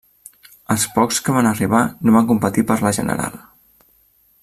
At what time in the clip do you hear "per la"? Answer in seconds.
2.73-2.93